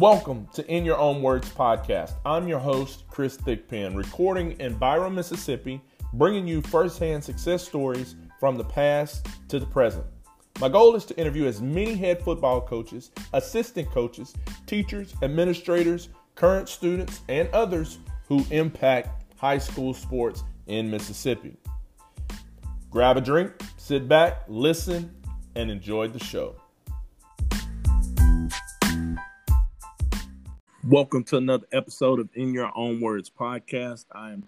[0.00, 2.14] Welcome to In Your Own Words podcast.
[2.24, 5.78] I'm your host, Chris Thigpen, recording in Byram, Mississippi,
[6.14, 10.06] bringing you firsthand success stories from the past to the present.
[10.58, 14.32] My goal is to interview as many head football coaches, assistant coaches,
[14.64, 21.58] teachers, administrators, current students, and others who impact high school sports in Mississippi.
[22.88, 25.14] Grab a drink, sit back, listen,
[25.56, 26.56] and enjoy the show.
[30.90, 34.06] Welcome to another episode of In Your Own Words podcast.
[34.10, 34.42] I am,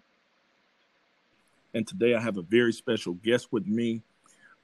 [1.73, 4.03] and today I have a very special guest with me.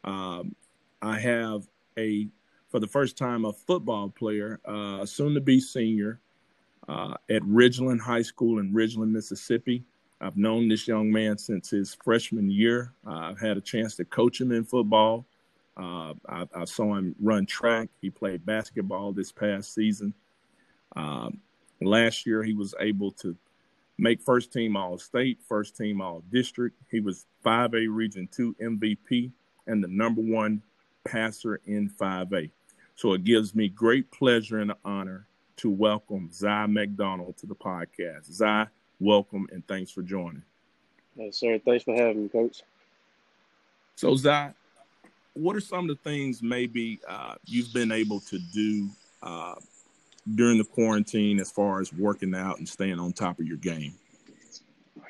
[0.02, 0.56] Um,
[1.00, 2.26] I have a,
[2.68, 6.18] for the first time, a football player, uh, soon to be senior
[6.88, 9.84] uh, at Ridgeland High School in Ridgeland, Mississippi.
[10.20, 12.92] I've known this young man since his freshman year.
[13.06, 15.26] Uh, I've had a chance to coach him in football.
[15.76, 17.88] Uh, I, I, saw him run track.
[18.02, 20.12] He played basketball this past season.
[20.96, 21.38] Um,
[21.80, 23.36] last year, he was able to
[23.98, 26.76] make first team All State, first team All District.
[26.90, 29.30] He was 5A Region 2 MVP
[29.66, 30.62] and the number one
[31.04, 32.50] passer in 5A.
[32.94, 35.26] So it gives me great pleasure and honor
[35.58, 38.32] to welcome Zy McDonald to the podcast.
[38.32, 40.42] Zy, welcome and thanks for joining.
[41.16, 41.58] Yes, sir.
[41.64, 42.62] Thanks for having me, Coach.
[43.96, 44.48] So, Zy,
[45.34, 48.88] what are some of the things maybe uh, you've been able to do
[49.22, 49.54] uh,
[50.34, 53.94] during the quarantine as far as working out and staying on top of your game?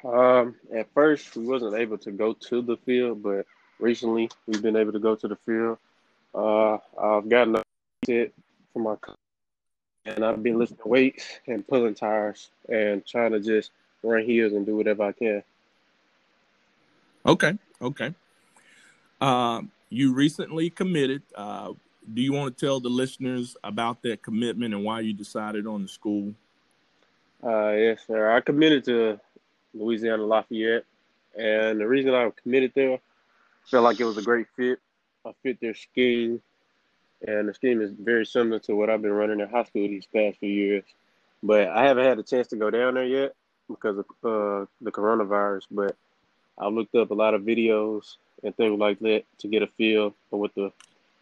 [0.04, 3.46] Um, at first, we wasn't able to go to the field, but
[3.78, 5.78] recently we've been able to go to the field.
[6.34, 7.62] Uh, I've gotten a
[8.04, 8.32] set
[8.72, 8.96] for my
[10.06, 13.70] and I've been lifting weights and pulling tires and trying to just
[14.02, 15.42] run hills and do whatever I can.
[17.26, 18.14] Okay, okay.
[19.20, 21.22] Uh, you recently committed.
[21.34, 21.72] Uh,
[22.12, 25.82] do you want to tell the listeners about that commitment and why you decided on
[25.82, 26.34] the school?
[27.42, 28.30] Uh, yes, sir.
[28.30, 29.20] I committed to
[29.74, 30.84] Louisiana Lafayette,
[31.36, 32.98] and the reason I committed there,
[33.70, 34.78] felt like it was a great fit.
[35.26, 36.40] I fit their scheme,
[37.26, 40.06] and the scheme is very similar to what I've been running in high school these
[40.06, 40.84] past few years.
[41.42, 43.34] But I haven't had a chance to go down there yet
[43.68, 45.62] because of uh, the coronavirus.
[45.70, 45.96] But
[46.58, 50.14] I looked up a lot of videos and things like that to get a feel
[50.30, 50.72] for what the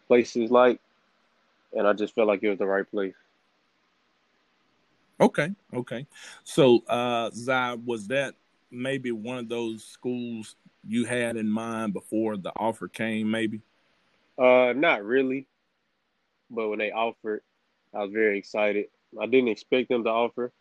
[0.07, 0.79] place is like,
[1.73, 3.15] and I just felt like it was the right place.
[5.19, 6.05] Okay, okay.
[6.43, 8.35] So, uh, Zy, was that
[8.69, 10.55] maybe one of those schools
[10.87, 13.31] you had in mind before the offer came?
[13.31, 13.61] Maybe.
[14.37, 15.47] Uh, not really.
[16.49, 17.41] But when they offered,
[17.93, 18.87] I was very excited.
[19.19, 20.51] I didn't expect them to offer,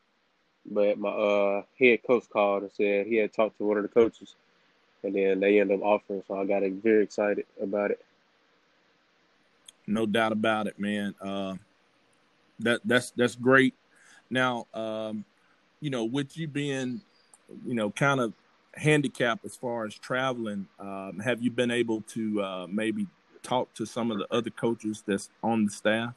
[0.64, 3.88] but my uh, head coach called and said he had talked to one of the
[3.88, 4.34] coaches,
[5.02, 6.22] and then they ended up offering.
[6.26, 8.04] So I got very excited about it.
[9.86, 11.14] No doubt about it, man.
[11.20, 11.54] Uh,
[12.60, 13.74] that that's that's great.
[14.30, 15.24] Now, um,
[15.80, 17.00] you know, with you being,
[17.64, 18.32] you know, kind of
[18.74, 23.06] handicapped as far as traveling, um, have you been able to uh, maybe
[23.42, 26.14] talk to some of the other coaches that's on the staff?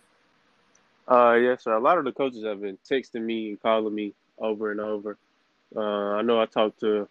[1.08, 1.76] Uh, yes, sir.
[1.76, 5.18] A lot of the coaches have been texting me and calling me over and over.
[5.76, 7.08] Uh, I know I talked to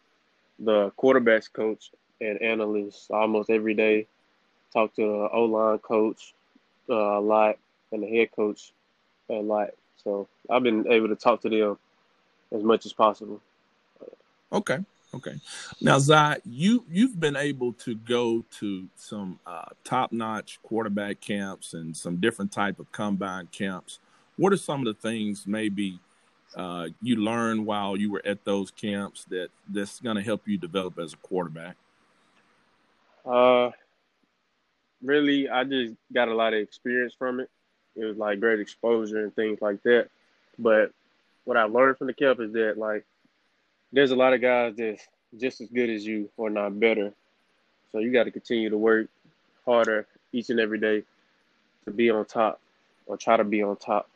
[0.58, 4.06] the quarterbacks coach and analysts almost every day.
[4.72, 6.34] Talk to the O line coach
[6.88, 7.58] uh, a lot
[7.92, 8.72] and the head coach
[9.30, 9.70] a lot.
[10.02, 11.78] So I've been able to talk to them
[12.52, 13.40] as much as possible.
[14.52, 14.78] Okay.
[15.14, 15.40] Okay.
[15.80, 21.96] Now, Zy, you you've been able to go to some uh, top-notch quarterback camps and
[21.96, 24.00] some different type of combine camps.
[24.36, 25.98] What are some of the things maybe
[26.54, 30.58] uh, you learned while you were at those camps that that's going to help you
[30.58, 31.76] develop as a quarterback?
[33.24, 33.70] Uh,
[35.08, 37.50] really, I just got a lot of experience from it.
[37.96, 40.08] It was like great exposure and things like that.
[40.58, 40.92] But
[41.44, 43.04] what I learned from the camp is that like
[43.92, 45.02] there's a lot of guys that's
[45.38, 47.12] just as good as you or not better.
[47.90, 49.08] So you got to continue to work
[49.64, 51.02] harder each and every day
[51.86, 52.60] to be on top
[53.06, 54.08] or try to be on top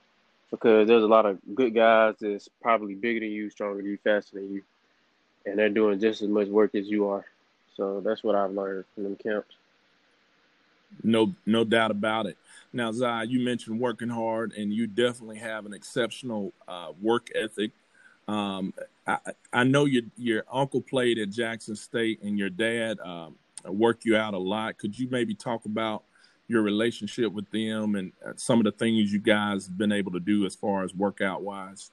[0.50, 3.99] because there's a lot of good guys that's probably bigger than you, stronger than you,
[4.05, 4.62] faster than you,
[5.47, 7.25] and they're doing just as much work as you are.
[7.77, 9.56] So that's what I've learned from them camps.
[11.03, 12.37] No, no doubt about it.
[12.73, 17.73] Now, Zy, you mentioned working hard, and you definitely have an exceptional uh, work ethic.
[18.29, 18.73] Um,
[19.06, 19.19] I,
[19.53, 23.37] I know your your uncle played at Jackson State, and your dad um,
[23.67, 24.79] worked you out a lot.
[24.79, 26.05] Could you maybe talk about
[26.49, 30.12] your relationship with them and uh, some of the things you guys have been able
[30.12, 31.91] to do as far as workout wise?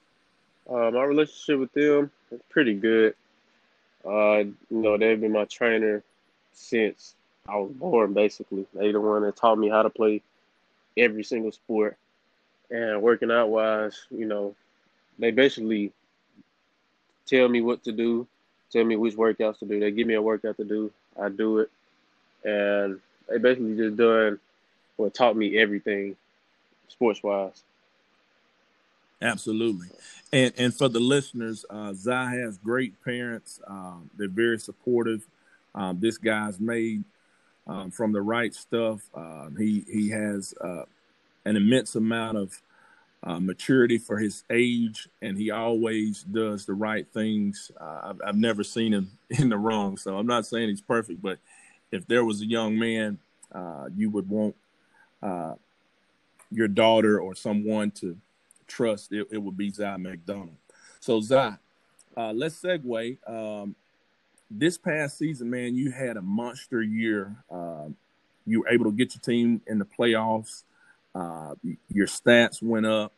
[0.69, 3.15] Uh, my relationship with them is pretty good.
[4.05, 6.03] Uh, you know, they've been my trainer
[6.53, 7.15] since
[7.49, 8.13] I was born.
[8.13, 10.21] Basically, they the one that taught me how to play
[10.97, 11.97] every single sport.
[12.69, 14.55] And working out wise, you know,
[15.17, 15.91] they basically
[17.25, 18.27] tell me what to do,
[18.71, 19.79] tell me which workouts to do.
[19.79, 21.71] They give me a workout to do, I do it,
[22.43, 24.39] and they basically just done
[24.97, 26.15] what taught me everything
[26.87, 27.63] sports wise.
[29.21, 29.87] Absolutely,
[30.31, 33.59] and and for the listeners, uh, Zai has great parents.
[33.67, 35.25] Um, they're very supportive.
[35.75, 37.03] Um, this guy's made
[37.69, 39.01] um, from the right stuff.
[39.13, 40.83] Uh, he he has uh,
[41.45, 42.61] an immense amount of
[43.23, 47.71] uh, maturity for his age, and he always does the right things.
[47.79, 51.21] Uh, I've, I've, never seen him in the wrong, so I'm not saying he's perfect,
[51.21, 51.37] but
[51.91, 53.19] if there was a young man
[53.51, 54.55] uh, you would want
[55.21, 55.55] uh,
[56.51, 58.17] your daughter or someone to
[58.67, 60.55] trust, it, it would be Zai McDonald.
[60.99, 61.55] So Zai,
[62.15, 63.17] uh, let's segue.
[63.27, 63.75] Um,
[64.49, 67.35] this past season, man, you had a monster year.
[67.51, 67.95] Um,
[68.45, 70.63] you were able to get your team in the playoffs.
[71.13, 71.55] Uh,
[71.89, 73.13] your stats went up,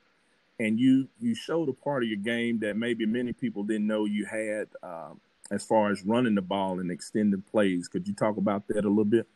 [0.60, 4.06] and you you showed a part of your game that maybe many people didn't know
[4.06, 5.12] you had, uh,
[5.50, 7.88] as far as running the ball and extending plays.
[7.88, 9.28] Could you talk about that a little bit?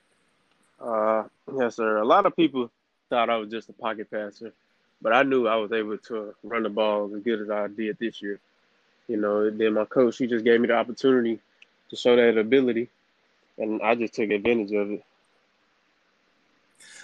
[0.79, 1.23] Uh,
[1.57, 1.97] yes, sir.
[1.97, 2.71] A lot of people
[3.09, 4.53] thought I was just a pocket passer,
[5.01, 7.97] but I knew I was able to run the ball as good as I did
[7.99, 8.39] this year.
[9.07, 11.39] You know, then my coach he just gave me the opportunity
[11.89, 12.89] to show that ability,
[13.57, 15.05] and I just took advantage of it.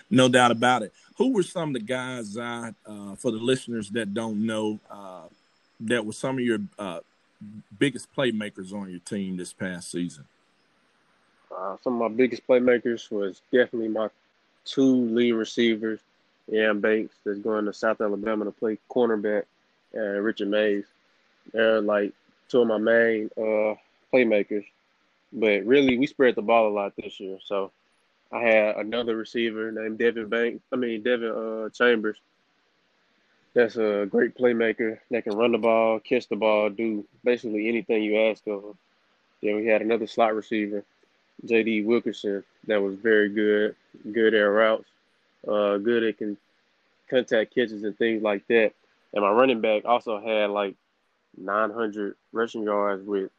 [0.09, 0.93] No doubt about it.
[1.17, 5.23] Who were some of the guys, uh, uh, for the listeners that don't know, uh,
[5.81, 6.99] that were some of your uh,
[7.79, 10.25] biggest playmakers on your team this past season?
[11.55, 14.09] Uh, some of my biggest playmakers was definitely my
[14.65, 15.99] two lead receivers,
[16.51, 19.43] Ian Banks, that's going to South Alabama to play cornerback,
[19.93, 20.85] and Richard Mays.
[21.53, 22.13] They're like
[22.49, 23.75] two of my main uh,
[24.13, 24.65] playmakers.
[25.33, 27.37] But really, we spread the ball a lot this year.
[27.45, 27.71] So
[28.31, 30.61] I had another receiver named Devin Bank.
[30.71, 32.17] I mean Devin uh, Chambers.
[33.53, 38.01] That's a great playmaker that can run the ball, catch the ball, do basically anything
[38.01, 38.77] you ask of him.
[39.43, 40.85] Then we had another slot receiver,
[41.43, 41.81] J.D.
[41.81, 43.75] Wilkerson, that was very good,
[44.11, 44.89] good at routes,
[45.45, 46.37] uh, good at con-
[47.09, 48.71] contact catches and things like that.
[49.13, 50.75] And my running back also had like
[51.37, 53.31] 900 rushing yards with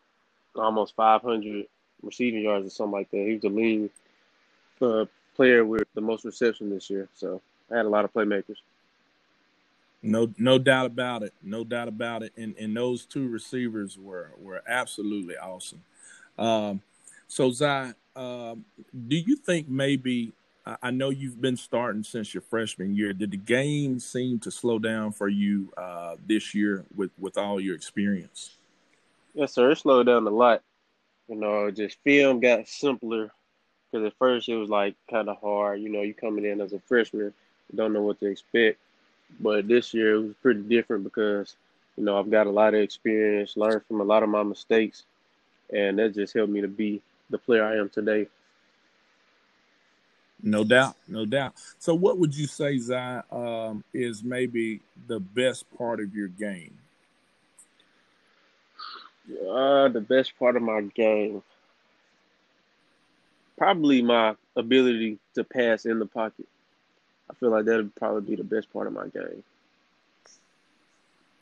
[0.56, 1.66] almost 500
[2.02, 3.26] receiving yards or something like that.
[3.26, 3.90] He was the lead
[4.80, 5.06] uh,
[5.36, 7.08] player with the most reception this year.
[7.14, 7.40] So
[7.70, 8.56] I had a lot of playmakers.
[10.02, 11.32] No, no doubt about it.
[11.42, 12.32] No doubt about it.
[12.36, 15.84] And and those two receivers were were absolutely awesome.
[16.36, 16.82] Um,
[17.28, 18.64] so Zai, um,
[19.08, 20.32] do you think maybe
[20.80, 23.12] I know you've been starting since your freshman year.
[23.12, 27.60] Did the game seem to slow down for you uh, this year with with all
[27.60, 28.56] your experience?
[29.34, 29.70] Yes, sir.
[29.70, 30.62] It slowed down a lot.
[31.28, 33.30] You know, just film got simpler
[33.90, 35.80] because at first it was like kind of hard.
[35.80, 37.32] You know, you coming in as a freshman,
[37.74, 38.78] don't know what to expect.
[39.40, 41.56] But this year it was pretty different because
[41.96, 45.04] you know I've got a lot of experience, learned from a lot of my mistakes,
[45.72, 47.00] and that just helped me to be
[47.30, 48.26] the player I am today.
[50.42, 51.54] No doubt, no doubt.
[51.78, 56.81] So, what would you say, Zai, um, is maybe the best part of your game?
[59.30, 61.42] Uh, the best part of my game,
[63.56, 66.46] probably my ability to pass in the pocket.
[67.30, 69.44] I feel like that would probably be the best part of my game.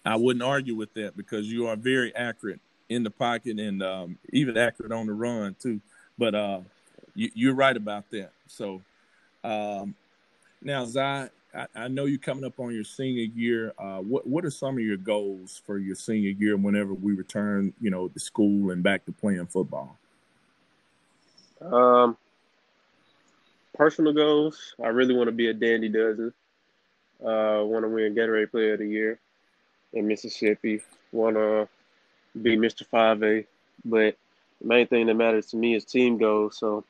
[0.04, 4.18] I wouldn't argue with that because you are very accurate in the pocket and um,
[4.32, 5.80] even accurate on the run too.
[6.18, 6.60] But uh,
[7.14, 8.32] you, are right about that.
[8.46, 8.82] So
[9.44, 9.94] um,
[10.62, 13.72] now, Zai, I, I, know you're coming up on your senior year.
[13.78, 17.72] Uh, what what are some of your goals for your senior year whenever we return,
[17.80, 19.96] you know, to school and back to playing football?
[21.60, 22.16] Um,
[23.74, 24.74] personal goals.
[24.82, 26.32] I really want to be a Dandy Dozen.
[27.20, 29.18] Uh, want to win Gatorade Player of the Year
[29.92, 30.80] in Mississippi.
[31.12, 31.68] Want to
[32.40, 32.84] be Mr.
[32.88, 33.46] 5A.
[33.84, 34.16] But
[34.60, 36.58] the main thing that matters to me is team goals.
[36.58, 36.84] So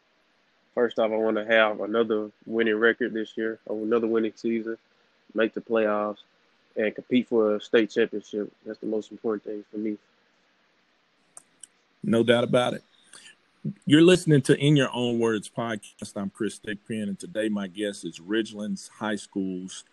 [0.75, 4.77] First off, I want to have another winning record this year, or another winning season,
[5.35, 6.19] make the playoffs,
[6.77, 8.53] and compete for a state championship.
[8.65, 9.99] That's the most important thing for me.
[12.03, 12.83] No doubt about it.
[13.85, 16.17] You're listening to In Your Own Words podcast.
[16.17, 19.85] I'm Chris Thigpen, and today my guest is Ridgelands High School's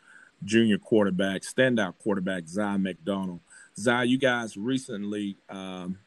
[0.46, 3.42] junior quarterback, standout quarterback, Zai McDonald.
[3.78, 5.98] Zai, you guys recently um,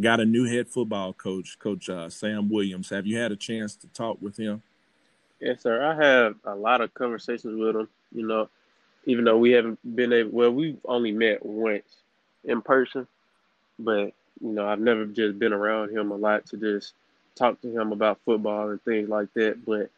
[0.00, 2.90] got a new head football coach, Coach uh, Sam Williams.
[2.90, 4.62] Have you had a chance to talk with him?
[5.40, 5.82] Yes, sir.
[5.82, 7.88] I have a lot of conversations with him.
[8.12, 8.48] You know,
[9.06, 11.96] even though we haven't been able, well, we've only met once
[12.44, 13.06] in person,
[13.78, 16.94] but you know, I've never just been around him a lot to just
[17.34, 19.64] talk to him about football and things like that.
[19.64, 19.90] But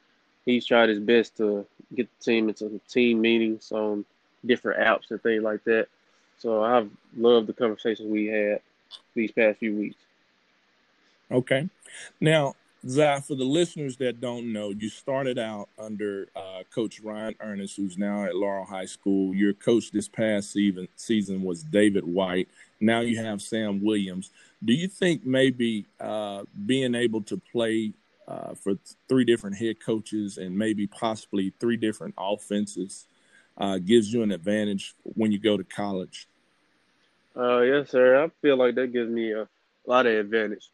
[0.44, 4.04] he's tried his best to get the team into team meetings on
[4.44, 5.88] different apps and things like that.
[6.38, 8.60] So I've loved the conversations we had
[9.14, 9.96] these past few weeks.
[11.30, 11.68] Okay.
[12.20, 12.54] Now,
[12.86, 17.76] Zai, for the listeners that don't know, you started out under uh, Coach Ryan Ernest,
[17.76, 19.34] who's now at Laurel High School.
[19.34, 22.48] Your coach this past season, season was David White.
[22.80, 24.30] Now you have Sam Williams.
[24.62, 27.92] Do you think maybe uh, being able to play
[28.28, 28.74] uh, for
[29.08, 33.06] three different head coaches and maybe possibly three different offenses
[33.56, 36.28] uh, gives you an advantage when you go to college?
[37.36, 38.24] Uh, yes, sir.
[38.24, 39.48] I feel like that gives me a
[39.86, 40.68] lot of advantage.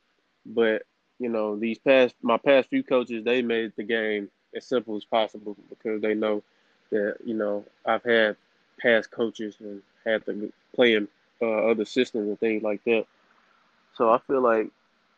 [0.45, 0.83] But
[1.19, 5.05] you know, these past my past few coaches, they made the game as simple as
[5.05, 6.43] possible because they know
[6.91, 8.37] that you know I've had
[8.81, 11.09] past coaches and had to play in
[11.43, 13.07] uh, other systems and things like that.
[13.95, 14.69] So I feel like,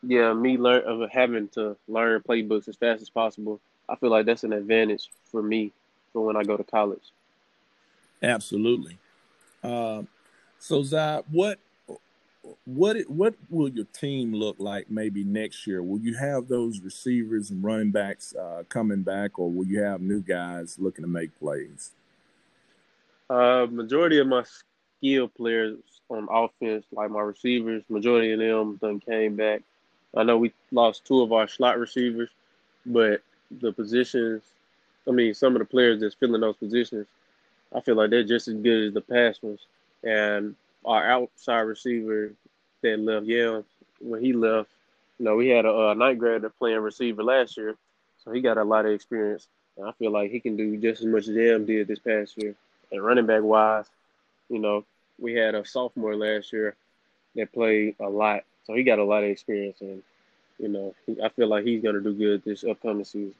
[0.01, 3.59] yeah, me learn of having to learn playbooks as fast as possible.
[3.87, 5.71] I feel like that's an advantage for me
[6.11, 7.11] for when I go to college.
[8.21, 8.97] Absolutely.
[9.63, 10.03] Uh,
[10.63, 11.59] so Zai, what
[12.63, 15.83] what what will your team look like maybe next year?
[15.83, 19.99] Will you have those receivers and running backs uh, coming back, or will you have
[19.99, 21.91] new guys looking to make plays?
[23.29, 24.43] Uh, majority of my
[25.01, 29.63] skill players on offense, like my receivers, majority of them done came back.
[30.15, 32.29] I know we lost two of our slot receivers,
[32.85, 34.43] but the positions,
[35.05, 37.07] I mean, some of the players that's filling those positions,
[37.75, 39.59] I feel like they're just as good as the past ones.
[40.03, 40.55] And
[40.85, 42.33] our outside receiver
[42.81, 43.65] that left Yale,
[44.01, 44.69] when he left,
[45.19, 47.75] you know, we had a, a ninth grader playing receiver last year,
[48.23, 49.47] so he got a lot of experience.
[49.77, 52.37] And I feel like he can do just as much as Yale did this past
[52.37, 52.55] year.
[52.91, 53.85] And running back wise,
[54.49, 54.85] you know,
[55.19, 56.75] we had a sophomore last year
[57.35, 60.03] that played a lot, so he got a lot of experience, and
[60.59, 63.33] you know, he, I feel like he's going to do good this upcoming season.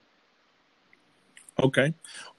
[1.61, 1.93] Okay,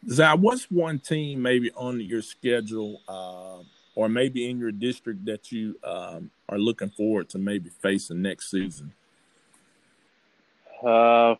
[0.08, 3.62] Zai, what's one team maybe on your schedule uh,
[3.94, 8.50] or maybe in your district that you um, are looking forward to maybe facing next
[8.50, 8.92] season?
[10.84, 11.36] Uh,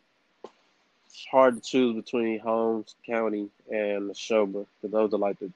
[1.06, 5.50] it's hard to choose between Holmes County and Neshoba because those are like the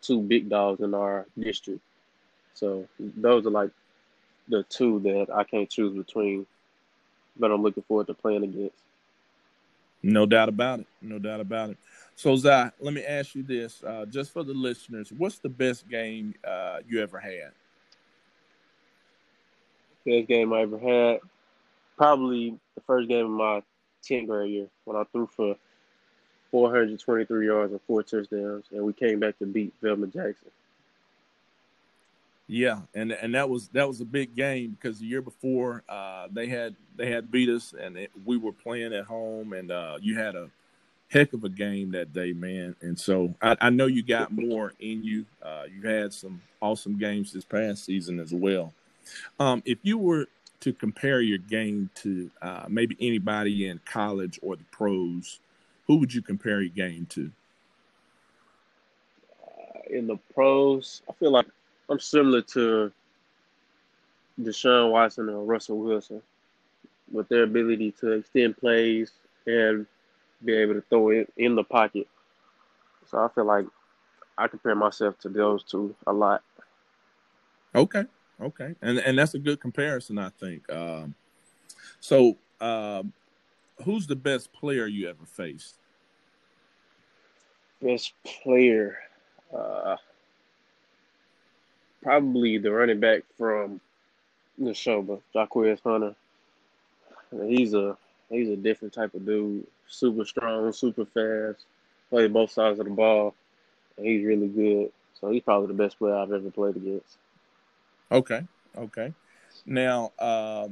[0.00, 1.80] two big dogs in our district.
[2.54, 3.70] So those are like
[4.48, 6.46] the two that I can't choose between,
[7.38, 8.76] but I'm looking forward to playing against.
[10.02, 10.86] No doubt about it.
[11.02, 11.78] No doubt about it.
[12.16, 15.86] So, Zai, let me ask you this, uh, just for the listeners: What's the best
[15.88, 17.52] game uh, you ever had?
[20.06, 21.20] Best game I ever had,
[21.98, 23.62] probably the first game of my
[24.02, 25.56] tenth grade year when I threw for
[26.52, 30.50] 423 yards and four touchdowns, and we came back to beat Velma Jackson.
[32.48, 36.28] Yeah, and and that was that was a big game because the year before uh,
[36.32, 39.98] they had they had beat us, and it, we were playing at home, and uh,
[40.00, 40.48] you had a
[41.08, 42.74] heck of a game that day, man.
[42.80, 45.24] And so I, I know you got more in you.
[45.42, 48.72] Uh, you had some awesome games this past season as well.
[49.38, 50.26] Um, if you were
[50.60, 55.38] to compare your game to uh, maybe anybody in college or the pros,
[55.86, 57.30] who would you compare your game to?
[59.42, 61.46] Uh, in the pros, I feel like
[61.88, 62.90] I'm similar to
[64.40, 66.20] Deshaun Watson or Russell Wilson
[67.12, 69.12] with their ability to extend plays
[69.46, 69.86] and
[70.44, 72.08] be able to throw it in the pocket.
[73.10, 73.66] So I feel like
[74.36, 76.42] I compare myself to those two a lot.
[77.74, 78.04] Okay,
[78.40, 80.70] okay, and and that's a good comparison, I think.
[80.72, 81.14] Um,
[82.00, 83.12] so, um,
[83.84, 85.76] who's the best player you ever faced?
[87.82, 88.98] Best player,
[89.54, 89.96] uh,
[92.02, 93.80] probably the running back from
[94.60, 96.14] Neshoba, Jaquez Hunter.
[97.46, 97.96] He's a
[98.30, 101.64] he's a different type of dude super strong, super fast,
[102.10, 103.34] play both sides of the ball,
[103.96, 104.92] and he's really good.
[105.20, 107.16] So he's probably the best player I've ever played against.
[108.10, 109.12] Okay, okay.
[109.64, 110.68] Now, uh,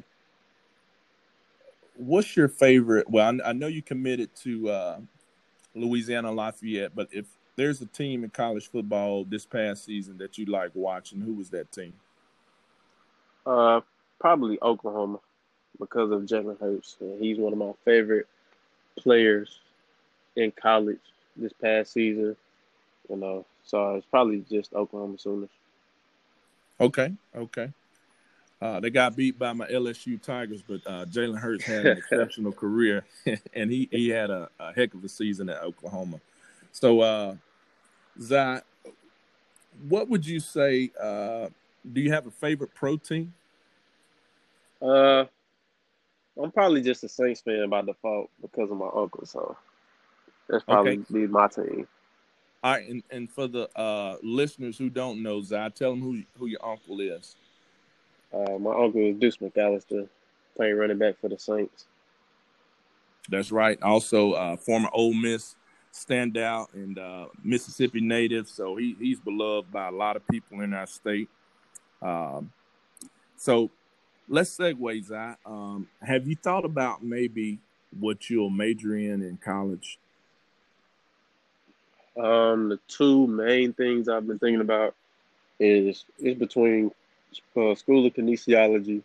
[1.96, 3.08] what's your favorite?
[3.08, 4.98] Well, I, I know you committed to uh,
[5.74, 10.46] Louisiana Lafayette, but if there's a team in college football this past season that you
[10.46, 11.94] like watching, who was that team?
[13.46, 13.80] Uh,
[14.20, 15.20] probably Oklahoma
[15.78, 16.96] because of Jalen Hurts.
[17.18, 18.26] He's one of my favorite
[18.98, 19.60] players
[20.36, 21.00] in college
[21.36, 22.36] this past season.
[23.08, 25.50] You know, so it's probably just Oklahoma Sooners.
[26.80, 27.70] Okay, okay.
[28.60, 32.52] Uh, they got beat by my LSU Tigers, but uh, Jalen Hurts had an exceptional
[32.52, 33.04] career,
[33.54, 36.18] and he, he had a, a, heck of a season at Oklahoma.
[36.72, 37.34] So, uh,
[38.20, 38.62] Zai,
[39.88, 40.90] what would you say?
[41.00, 41.48] Uh,
[41.92, 43.34] do you have a favorite protein?
[44.80, 45.24] Uh,
[46.42, 49.24] I'm probably just a Saints fan by default because of my uncle.
[49.26, 49.56] So
[50.48, 51.04] that's probably okay.
[51.12, 51.86] be my team.
[52.62, 56.22] All right, and, and for the uh, listeners who don't know, Zai, tell them who
[56.38, 57.36] who your uncle is.
[58.32, 60.08] Uh, my uncle is Deuce McAllister,
[60.56, 61.86] playing running back for the Saints.
[63.28, 63.80] That's right.
[63.82, 65.56] Also, uh, former Ole Miss
[65.92, 70.74] standout and uh, Mississippi native, so he, he's beloved by a lot of people in
[70.74, 71.28] our state.
[72.02, 72.50] Um,
[73.36, 73.70] so
[74.28, 75.36] let's segue, Zai.
[75.44, 77.58] Um, have you thought about maybe
[77.98, 79.98] what you'll major in in college?
[82.16, 84.94] Um, the two main things I've been thinking about
[85.58, 86.90] is is between
[87.56, 89.02] uh, School of Kinesiology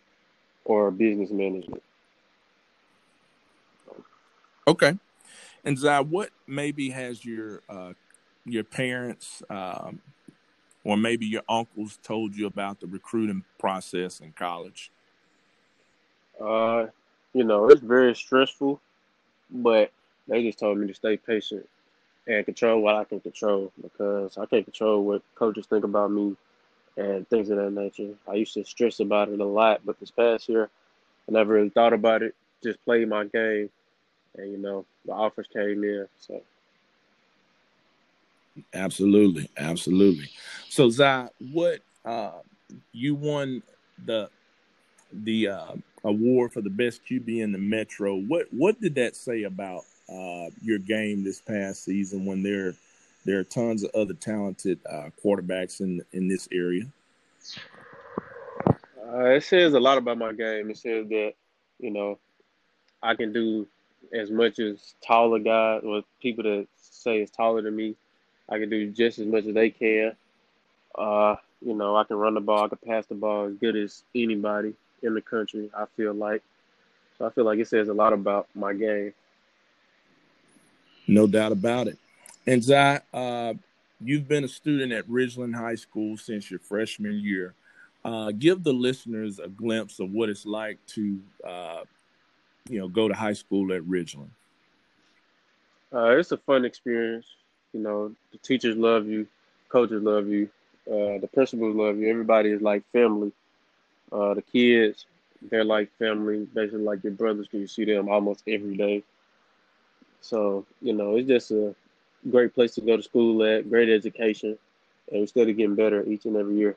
[0.64, 1.82] or Business Management.
[4.66, 4.98] Okay.
[5.64, 7.92] And Zai, what maybe has your uh,
[8.44, 10.00] your parents um,
[10.84, 14.90] or maybe your uncles told you about the recruiting process in college?
[16.40, 16.86] Uh,
[17.34, 18.80] you know, it's very stressful,
[19.50, 19.92] but
[20.28, 21.68] they just told me to stay patient
[22.26, 26.36] and control what I can control because I can't control what coaches think about me
[26.96, 28.14] and things of that nature.
[28.28, 30.70] I used to stress about it a lot, but this past year,
[31.28, 32.34] I never really thought about it.
[32.62, 33.70] Just played my game,
[34.36, 36.06] and you know, the offers came in.
[36.18, 36.42] So,
[38.74, 40.30] absolutely, absolutely.
[40.68, 42.40] So, Zai, what uh,
[42.92, 43.62] you won
[44.04, 44.30] the
[45.12, 45.72] the uh,
[46.04, 48.16] award for the best QB in the Metro.
[48.16, 52.74] What what did that say about uh, your game this past season when there
[53.24, 56.84] there are tons of other talented uh, quarterbacks in in this area?
[59.12, 60.70] Uh, it says a lot about my game.
[60.70, 61.34] It says that
[61.78, 62.18] you know
[63.02, 63.66] I can do
[64.12, 67.94] as much as taller guys or people that say is taller than me.
[68.48, 70.16] I can do just as much as they can.
[70.96, 73.76] Uh, you know, I can run the ball, I can pass the ball as good
[73.76, 75.70] as anybody in the country.
[75.76, 76.42] I feel like,
[77.18, 79.12] so I feel like it says a lot about my game.
[81.06, 81.98] No doubt about it.
[82.46, 83.54] And Zai, uh,
[84.00, 87.54] you've been a student at Ridgeland High School since your freshman year.
[88.04, 91.82] Uh, give the listeners a glimpse of what it's like to, uh,
[92.68, 94.30] you know, go to high school at Ridgeland.
[95.92, 97.26] Uh, it's a fun experience.
[97.72, 99.26] You know, the teachers love you,
[99.68, 100.48] coaches love you,
[100.86, 102.08] uh, the principals love you.
[102.08, 103.32] Everybody is like family.
[104.12, 105.06] Uh, the kids,
[105.50, 109.02] they're like family, basically like your brothers, because you see them almost every day.
[110.20, 111.74] So, you know, it's just a
[112.30, 114.58] great place to go to school at, great education,
[115.10, 116.76] and we're still getting better each and every year.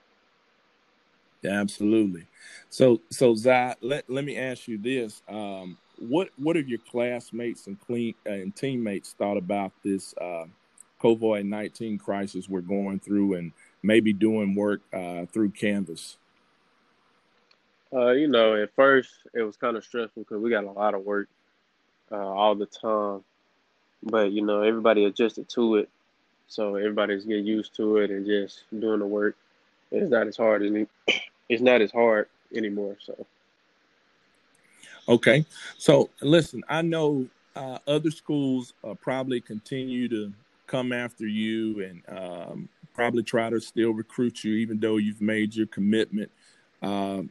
[1.41, 2.25] Yeah, absolutely.
[2.69, 7.67] So, so Zai, let, let me ask you this: um, what what have your classmates
[7.67, 10.45] and clean uh, and teammates thought about this uh,
[11.01, 16.17] COVID nineteen crisis we're going through, and maybe doing work uh, through Canvas?
[17.93, 20.95] Uh, you know, at first it was kind of stressful because we got a lot
[20.95, 21.27] of work
[22.11, 23.23] uh, all the time,
[24.01, 25.89] but you know, everybody adjusted to it,
[26.47, 29.35] so everybody's getting used to it and just doing the work.
[29.91, 30.87] It's not as hard as
[31.49, 32.97] it's not as hard anymore.
[32.99, 33.27] So,
[35.07, 35.45] okay,
[35.77, 40.33] so listen, I know uh, other schools uh, probably continue to
[40.65, 45.55] come after you and um, probably try to still recruit you, even though you've made
[45.55, 46.31] your commitment.
[46.81, 47.29] Um,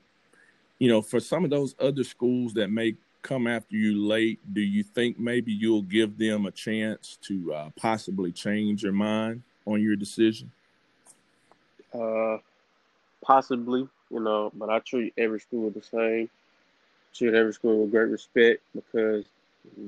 [0.82, 4.60] you know, for some of those other schools that may come after you late, do
[4.60, 9.80] you think maybe you'll give them a chance to uh, possibly change your mind on
[9.80, 10.50] your decision?
[11.94, 12.38] Uh,
[13.24, 16.28] possibly, you know, but I treat every school the same.
[17.14, 19.24] Treat every school with great respect because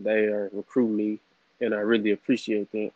[0.05, 1.19] they are recruiting me,
[1.61, 2.93] and I really appreciate that.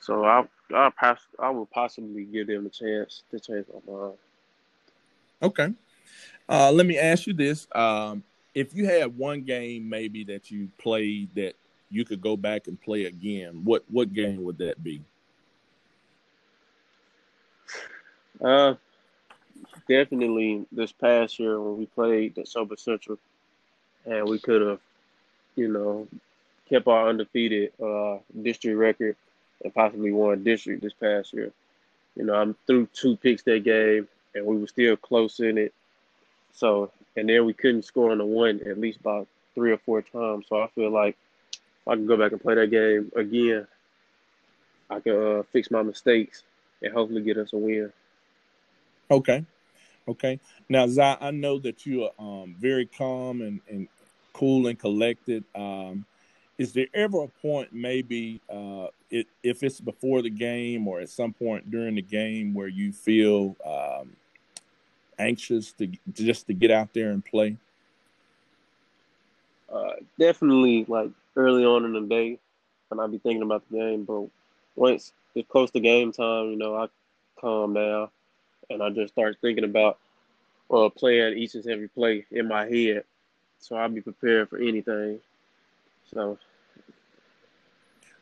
[0.00, 4.18] So I, I pass, I will possibly give them a chance to change my mind.
[5.40, 5.72] Okay.
[6.48, 8.22] Uh, let me ask you this: um,
[8.54, 11.54] If you had one game maybe that you played that
[11.90, 15.02] you could go back and play again, what what game would that be?
[18.42, 18.74] Uh,
[19.88, 23.18] definitely this past year when we played Neshoba Central,
[24.04, 24.80] and we could have,
[25.54, 26.08] you know,
[26.68, 29.16] kept our undefeated uh, district record
[29.62, 31.52] and possibly won district this past year.
[32.16, 35.72] You know, I'm through two picks that game, and we were still close in it.
[36.52, 40.02] So, and then we couldn't score on the one at least about three or four
[40.02, 40.46] times.
[40.48, 41.16] So I feel like
[41.52, 43.66] if I can go back and play that game again,
[44.90, 46.42] I can uh, fix my mistakes
[46.82, 47.92] and hopefully get us a win.
[49.10, 49.44] Okay.
[50.08, 50.40] Okay.
[50.68, 53.88] Now, Zai, I know that you are um, very calm and, and
[54.32, 55.44] cool and collected.
[55.54, 56.04] Um,
[56.58, 61.08] is there ever a point, maybe, uh, it, if it's before the game or at
[61.08, 64.10] some point during the game, where you feel um,
[65.22, 67.56] anxious to just to get out there and play?
[69.72, 72.38] Uh, definitely, like early on in the day,
[72.88, 74.04] when I be thinking about the game.
[74.04, 74.28] But
[74.76, 76.88] once it's close to game time, you know, I
[77.40, 78.08] calm down
[78.70, 79.98] and I just start thinking about
[80.70, 83.04] uh, playing each and every play in my head,
[83.58, 85.20] so I'll be prepared for anything.
[86.12, 86.38] So,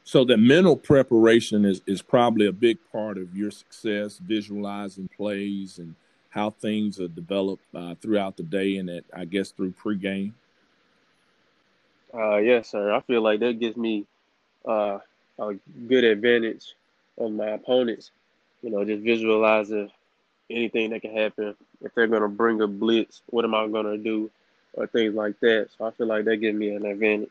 [0.04, 5.78] so the mental preparation is is probably a big part of your success, visualizing plays
[5.78, 5.94] and
[6.30, 10.32] how things are developed uh, throughout the day, and that I guess through pregame.
[12.12, 12.92] Uh, yes, sir.
[12.92, 14.06] I feel like that gives me
[14.66, 14.98] uh,
[15.38, 15.54] a
[15.88, 16.74] good advantage
[17.18, 18.10] of my opponents.
[18.62, 19.90] You know, just visualizing
[20.50, 21.54] anything that can happen.
[21.82, 24.30] If they're going to bring a blitz, what am I going to do?
[24.74, 25.68] Or things like that.
[25.76, 27.30] So I feel like that gives me an advantage.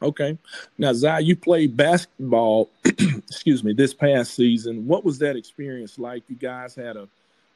[0.00, 0.38] Okay.
[0.78, 4.86] Now, Zai, you played basketball, excuse me, this past season.
[4.86, 6.22] What was that experience like?
[6.28, 7.08] You guys had a,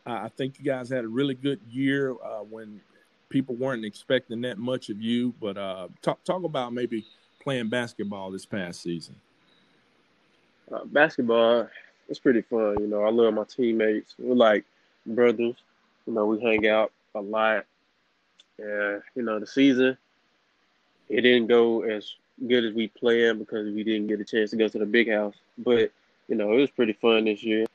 [0.04, 2.80] I think you guys had a really good year uh, when
[3.28, 5.32] people weren't expecting that much of you.
[5.40, 7.04] But uh, talk talk about maybe
[7.40, 9.14] playing basketball this past season.
[10.72, 11.68] Uh, basketball,
[12.08, 12.76] it's pretty fun.
[12.80, 14.14] You know, I love my teammates.
[14.18, 14.64] We're like
[15.06, 15.56] brothers.
[16.06, 17.64] You know, we hang out a lot.
[18.58, 19.96] And, you know, the season,
[21.08, 22.14] it didn't go as
[22.48, 25.10] good as we planned because we didn't get a chance to go to the big
[25.10, 25.34] house.
[25.58, 25.92] But,
[26.28, 27.66] you know, it was pretty fun this year.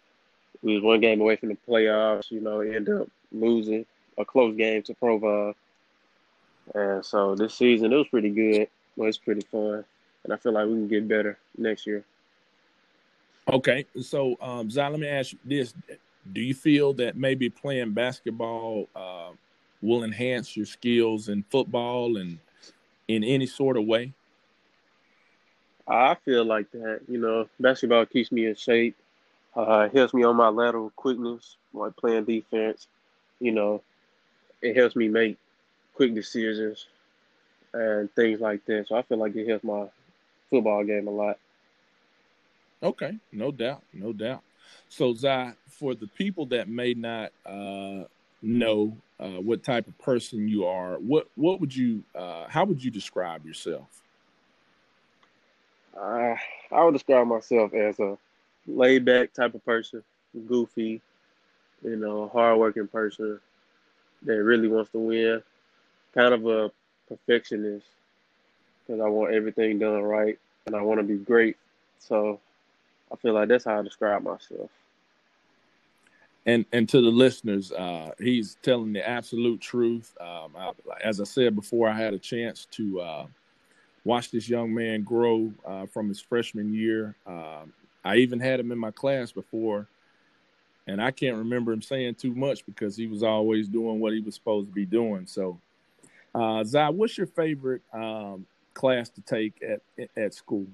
[0.62, 3.86] We was one game away from the playoffs, you know, end up losing
[4.18, 5.54] a close game to Provine.
[6.74, 8.68] And so this season, it was pretty good.
[8.96, 9.86] Well, it's pretty fun.
[10.24, 12.04] And I feel like we can get better next year.
[13.50, 15.74] Okay, so um, Zai, let me ask you this:
[16.34, 19.30] Do you feel that maybe playing basketball uh,
[19.82, 22.40] will enhance your skills in football and
[23.08, 24.12] in any sort of way?
[25.88, 27.02] I feel like that.
[27.08, 28.98] You know, basketball keeps me in shape.
[29.58, 32.88] Uh, it helps me on my lateral quickness, like playing defense.
[33.40, 33.82] You know,
[34.62, 35.38] it helps me make
[35.96, 36.86] quick decisions
[37.74, 38.88] and things like that.
[38.88, 39.88] So I feel like it helps my
[40.52, 41.40] football game a lot.
[42.84, 44.44] Okay, no doubt, no doubt.
[44.90, 48.04] So, Zai, for the people that may not uh,
[48.44, 52.84] know uh, what type of person you are, what what would you, uh, how would
[52.84, 54.04] you describe yourself?
[56.00, 56.36] Uh,
[56.72, 58.18] I would describe myself as a
[58.68, 60.04] laid back type of person,
[60.48, 61.02] goofy,
[61.84, 63.40] you know, hardworking person
[64.24, 65.42] that really wants to win,
[66.14, 66.72] kind of a
[67.08, 67.86] perfectionist
[68.86, 71.58] because I want everything done right and I want to be great.
[72.00, 72.40] So
[73.12, 74.70] I feel like that's how I describe myself.
[76.46, 80.16] And and to the listeners, uh, he's telling the absolute truth.
[80.22, 80.72] Um, I,
[81.04, 83.26] as I said before, I had a chance to uh,
[84.06, 87.16] watch this young man grow uh, from his freshman year.
[88.08, 89.86] I even had him in my class before,
[90.88, 94.22] and I can't remember him saying too much because he was always doing what he
[94.22, 95.28] was supposed to be doing.
[95.28, 95.60] So,
[96.34, 99.82] uh, Zai, what's your favorite um, class to take at
[100.16, 100.68] at school?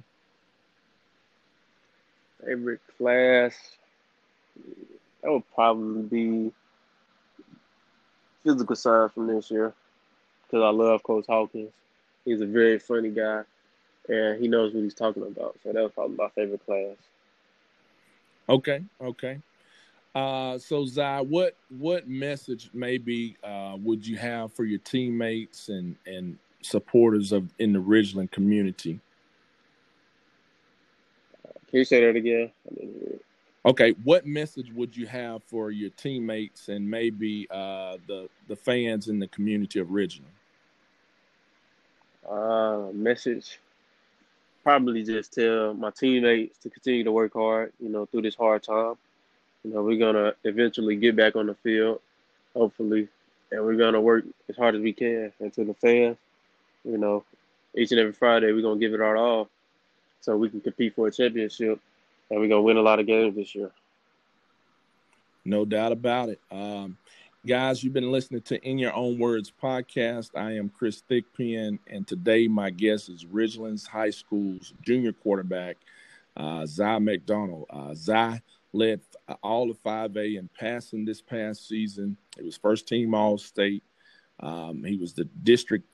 [2.45, 3.55] Favorite class,
[5.23, 6.51] that would probably be
[8.43, 9.73] physical science from this year
[10.45, 11.71] because I love Coach Hawkins.
[12.25, 13.41] He's a very funny guy
[14.07, 15.57] and he knows what he's talking about.
[15.63, 16.97] So that was probably my favorite class.
[18.49, 19.39] Okay, okay.
[20.15, 25.95] Uh, so Zai, what what message maybe uh, would you have for your teammates and
[26.05, 28.99] and supporters of in the Ridgeland community
[31.73, 32.51] can you say that again?
[33.65, 39.07] Okay, what message would you have for your teammates and maybe uh, the the fans
[39.07, 40.21] in the community of Ridgeland?
[42.29, 43.59] Uh, message
[44.63, 47.73] probably just tell my teammates to continue to work hard.
[47.79, 48.95] You know, through this hard time.
[49.63, 52.01] You know, we're gonna eventually get back on the field,
[52.53, 53.07] hopefully,
[53.51, 55.31] and we're gonna work as hard as we can.
[55.39, 56.17] And to the fans,
[56.83, 57.23] you know,
[57.75, 59.49] each and every Friday we're gonna give it our all
[60.21, 61.79] so we can compete for a championship,
[62.29, 63.71] and we're gonna win a lot of games this year.
[65.45, 66.39] No doubt about it.
[66.51, 66.97] Um,
[67.45, 70.29] guys, you've been listening to In Your Own Words podcast.
[70.33, 75.75] I am Chris Thigpen, and today my guest is Ridgelands High School's junior quarterback,
[76.37, 77.65] uh, Zai McDonald.
[77.69, 79.01] Uh, Zai led
[79.41, 82.15] all of 5A in passing this past season.
[82.37, 83.83] It was first team All State.
[84.39, 85.85] Um, he was the district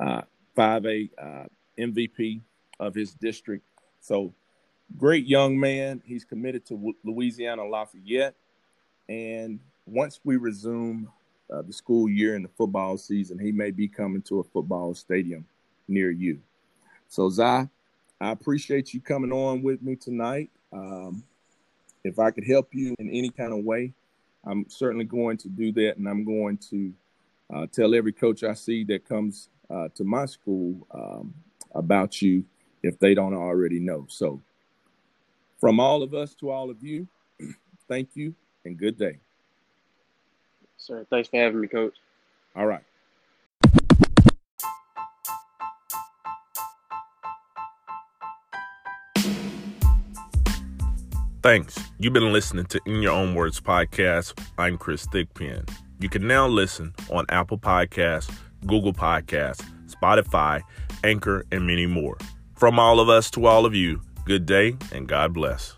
[0.00, 0.22] uh,
[0.56, 1.44] 5A uh,
[1.78, 2.40] MVP
[2.80, 3.64] of his district.
[4.00, 4.34] So,
[4.98, 6.02] great young man.
[6.04, 8.34] He's committed to Louisiana Lafayette.
[9.08, 11.08] And once we resume
[11.50, 14.94] uh, the school year and the football season, he may be coming to a football
[14.94, 15.46] stadium
[15.88, 16.40] near you.
[17.08, 17.68] So, Zai,
[18.20, 20.50] I appreciate you coming on with me tonight.
[20.72, 21.22] Um,
[22.04, 23.92] if I could help you in any kind of way,
[24.44, 25.96] I'm certainly going to do that.
[25.98, 26.92] And I'm going to
[27.54, 31.34] uh, tell every coach I see that comes uh, to my school um,
[31.74, 32.44] about you
[32.82, 34.06] if they don't already know.
[34.08, 34.40] So
[35.60, 37.06] From all of us to all of you,
[37.88, 39.18] thank you and good day.
[40.86, 41.94] Sir, thanks for having me, Coach.
[42.54, 42.82] All right.
[51.42, 51.76] Thanks.
[51.98, 54.38] You've been listening to In Your Own Words podcast.
[54.58, 55.68] I'm Chris Thigpen.
[55.98, 58.32] You can now listen on Apple Podcasts,
[58.64, 60.62] Google Podcasts, Spotify,
[61.02, 62.16] Anchor, and many more.
[62.54, 65.75] From all of us to all of you, good day and God bless.